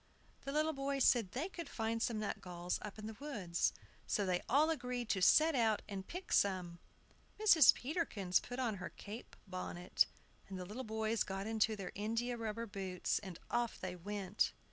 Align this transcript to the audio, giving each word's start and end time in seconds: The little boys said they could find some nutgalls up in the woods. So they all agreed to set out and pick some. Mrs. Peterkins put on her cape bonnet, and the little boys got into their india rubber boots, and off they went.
The 0.45 0.51
little 0.51 0.73
boys 0.73 1.03
said 1.03 1.29
they 1.33 1.47
could 1.47 1.69
find 1.69 2.01
some 2.01 2.19
nutgalls 2.21 2.79
up 2.81 2.97
in 2.97 3.05
the 3.05 3.15
woods. 3.19 3.71
So 4.07 4.25
they 4.25 4.41
all 4.49 4.71
agreed 4.71 5.09
to 5.09 5.21
set 5.21 5.53
out 5.53 5.83
and 5.87 6.07
pick 6.07 6.33
some. 6.33 6.79
Mrs. 7.39 7.71
Peterkins 7.75 8.39
put 8.39 8.57
on 8.57 8.77
her 8.77 8.89
cape 8.89 9.35
bonnet, 9.45 10.07
and 10.49 10.57
the 10.57 10.65
little 10.65 10.83
boys 10.83 11.21
got 11.21 11.45
into 11.45 11.75
their 11.75 11.91
india 11.93 12.35
rubber 12.35 12.65
boots, 12.65 13.19
and 13.19 13.37
off 13.51 13.79
they 13.79 13.95
went. 13.95 14.53